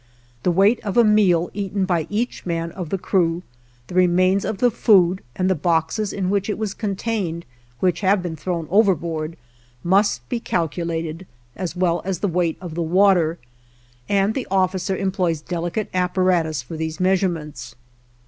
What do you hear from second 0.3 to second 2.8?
The weight of a meal eaten by each man